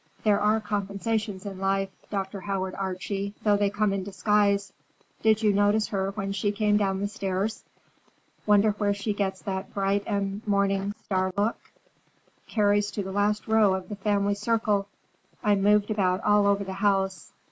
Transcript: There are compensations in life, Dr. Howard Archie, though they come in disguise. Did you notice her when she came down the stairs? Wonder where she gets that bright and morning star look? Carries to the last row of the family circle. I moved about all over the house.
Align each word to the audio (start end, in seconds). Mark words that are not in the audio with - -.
There 0.23 0.39
are 0.39 0.59
compensations 0.59 1.45
in 1.45 1.59
life, 1.59 1.89
Dr. 2.09 2.41
Howard 2.41 2.73
Archie, 2.73 3.35
though 3.43 3.55
they 3.55 3.69
come 3.69 3.93
in 3.93 4.03
disguise. 4.03 4.73
Did 5.21 5.43
you 5.43 5.53
notice 5.53 5.89
her 5.89 6.09
when 6.09 6.31
she 6.31 6.51
came 6.51 6.75
down 6.75 7.01
the 7.01 7.07
stairs? 7.07 7.63
Wonder 8.47 8.71
where 8.71 8.95
she 8.95 9.13
gets 9.13 9.43
that 9.43 9.71
bright 9.75 10.01
and 10.07 10.41
morning 10.47 10.95
star 11.03 11.31
look? 11.37 11.57
Carries 12.47 12.89
to 12.89 13.03
the 13.03 13.11
last 13.11 13.47
row 13.47 13.75
of 13.75 13.89
the 13.89 13.95
family 13.95 14.33
circle. 14.33 14.87
I 15.43 15.53
moved 15.53 15.91
about 15.91 16.23
all 16.23 16.47
over 16.47 16.63
the 16.63 16.73
house. 16.81 17.31